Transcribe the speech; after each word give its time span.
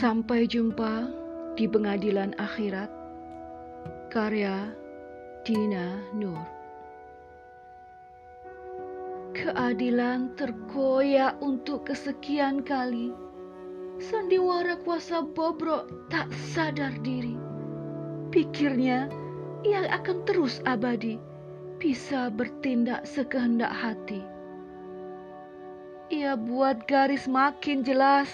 Sampai 0.00 0.48
jumpa 0.48 1.12
di 1.60 1.68
pengadilan 1.68 2.32
akhirat. 2.40 2.88
Karya 4.08 4.72
Dina 5.44 6.00
Nur. 6.16 6.40
Keadilan 9.36 10.32
terkoyak 10.40 11.36
untuk 11.44 11.84
kesekian 11.84 12.64
kali. 12.64 13.12
Sandiwara 14.00 14.80
kuasa 14.80 15.20
bobrok 15.20 15.92
tak 16.08 16.32
sadar 16.32 16.96
diri. 17.04 17.36
Pikirnya 18.32 19.04
ia 19.68 19.84
akan 19.84 20.24
terus 20.24 20.64
abadi, 20.64 21.20
bisa 21.76 22.32
bertindak 22.32 23.04
sekehendak 23.04 23.68
hati. 23.68 24.24
Ia 26.08 26.40
buat 26.40 26.88
garis 26.88 27.28
makin 27.28 27.84
jelas, 27.84 28.32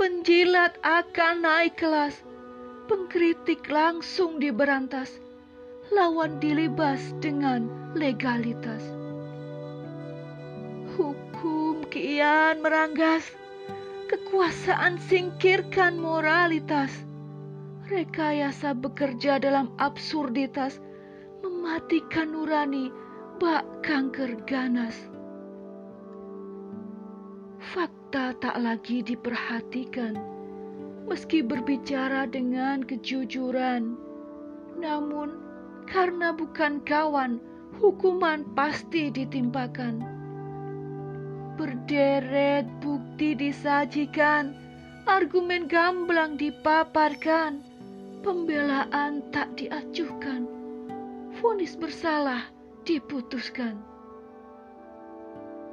penjilat 0.00 0.80
akan 0.80 1.44
naik 1.44 1.76
kelas, 1.76 2.24
pengkritik 2.88 3.68
langsung 3.68 4.40
diberantas, 4.40 5.20
lawan 5.92 6.40
dilibas 6.40 7.12
dengan 7.20 7.68
legalitas. 7.92 8.80
Hukum 10.96 11.84
kian 11.92 12.64
meranggas, 12.64 13.28
kekuasaan 14.08 14.96
singkirkan 15.04 16.00
moralitas. 16.00 17.04
Rekayasa 17.92 18.72
bekerja 18.72 19.36
dalam 19.36 19.68
absurditas, 19.76 20.80
mematikan 21.44 22.32
nurani 22.32 22.88
bak 23.36 23.68
kanker 23.84 24.48
ganas. 24.48 25.09
Fakta 28.10 28.34
tak 28.42 28.58
lagi 28.58 29.06
diperhatikan, 29.06 30.18
meski 31.06 31.46
berbicara 31.46 32.26
dengan 32.26 32.82
kejujuran. 32.82 33.94
Namun, 34.74 35.38
karena 35.86 36.34
bukan 36.34 36.82
kawan, 36.82 37.38
hukuman 37.78 38.42
pasti 38.58 39.14
ditimpakan. 39.14 40.02
Berderet 41.54 42.66
bukti 42.82 43.38
disajikan, 43.38 44.58
argumen 45.06 45.70
gamblang 45.70 46.34
dipaparkan, 46.34 47.62
pembelaan 48.26 49.22
tak 49.30 49.54
diajukan, 49.54 50.50
vonis 51.38 51.78
bersalah 51.78 52.42
diputuskan. 52.82 53.78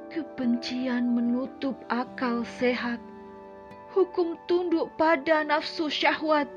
Kebencian 0.08 1.12
menutup 1.12 1.76
akal 1.92 2.48
sehat, 2.64 3.04
hukum 3.92 4.40
tunduk 4.48 4.88
pada 4.96 5.44
nafsu 5.44 5.92
syahwat, 5.92 6.48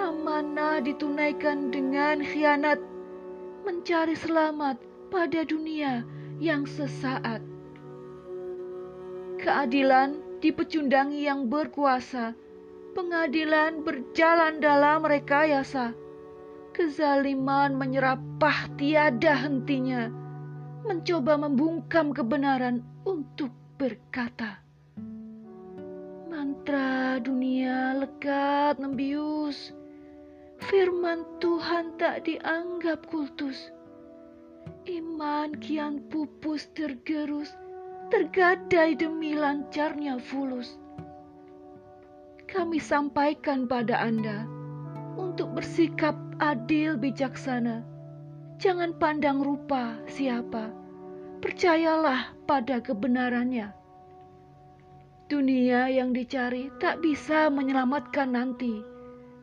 amanah 0.00 0.80
ditunaikan 0.80 1.68
dengan 1.68 2.24
khianat, 2.24 2.80
mencari 3.68 4.16
selamat 4.16 4.80
pada 5.12 5.44
dunia 5.44 6.08
yang 6.40 6.64
sesaat. 6.64 7.44
Keadilan 9.44 10.40
dipecundangi 10.40 11.20
yang 11.28 11.52
berkuasa, 11.52 12.32
pengadilan 12.96 13.84
berjalan 13.84 14.56
dalam 14.56 15.04
rekayasa, 15.04 15.92
kezaliman 16.72 17.76
menyerapah 17.76 18.72
tiada 18.80 19.36
hentinya, 19.36 20.23
mencoba 20.84 21.40
membungkam 21.40 22.12
kebenaran 22.12 22.84
untuk 23.08 23.48
berkata. 23.80 24.60
Mantra 26.28 27.16
dunia 27.24 27.96
lekat 27.96 28.76
membius, 28.76 29.72
firman 30.68 31.24
Tuhan 31.40 31.96
tak 31.96 32.28
dianggap 32.28 33.08
kultus. 33.08 33.72
Iman 34.84 35.56
kian 35.60 36.04
pupus 36.12 36.68
tergerus, 36.76 37.48
tergadai 38.12 38.92
demi 38.92 39.32
lancarnya 39.32 40.20
fulus. 40.20 40.76
Kami 42.44 42.76
sampaikan 42.76 43.64
pada 43.64 44.04
Anda 44.04 44.44
untuk 45.16 45.56
bersikap 45.56 46.12
adil 46.44 47.00
bijaksana. 47.00 47.93
Jangan 48.62 48.94
pandang 49.02 49.42
rupa 49.42 49.98
siapa, 50.06 50.70
percayalah 51.42 52.32
pada 52.46 52.78
kebenarannya. 52.78 53.74
Dunia 55.26 55.90
yang 55.90 56.14
dicari 56.14 56.70
tak 56.78 57.02
bisa 57.02 57.50
menyelamatkan 57.50 58.30
nanti. 58.36 58.84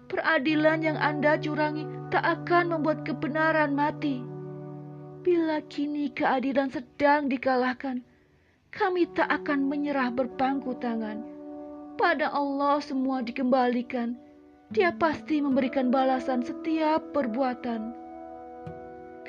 Peradilan 0.08 0.80
yang 0.84 0.98
Anda 1.00 1.36
curangi 1.40 1.84
tak 2.08 2.24
akan 2.24 2.78
membuat 2.78 3.04
kebenaran 3.04 3.76
mati. 3.76 4.24
Bila 5.22 5.60
kini 5.68 6.10
keadilan 6.12 6.72
sedang 6.72 7.28
dikalahkan, 7.28 8.04
kami 8.72 9.06
tak 9.12 9.28
akan 9.28 9.68
menyerah 9.68 10.10
berpangku 10.10 10.80
tangan. 10.80 11.22
Pada 12.00 12.32
Allah 12.32 12.80
semua 12.80 13.20
dikembalikan. 13.22 14.16
Dia 14.72 14.96
pasti 14.96 15.44
memberikan 15.44 15.92
balasan 15.92 16.42
setiap 16.42 17.12
perbuatan. 17.12 18.01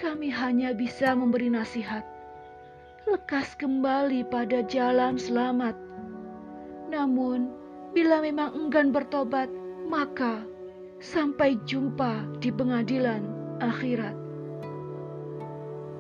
Kami 0.03 0.35
hanya 0.35 0.75
bisa 0.75 1.15
memberi 1.15 1.47
nasihat. 1.47 2.03
Lekas 3.07 3.55
kembali 3.55 4.27
pada 4.27 4.67
jalan 4.67 5.15
selamat. 5.15 5.79
Namun, 6.91 7.47
bila 7.95 8.19
memang 8.19 8.51
enggan 8.51 8.91
bertobat, 8.91 9.47
maka 9.87 10.43
sampai 10.99 11.55
jumpa 11.71 12.27
di 12.43 12.51
pengadilan 12.51 13.23
akhirat. 13.63 14.19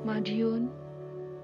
Madiun 0.02 0.66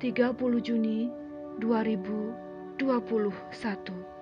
30 0.02 0.34
Juni 0.58 1.14
2021 1.62 4.17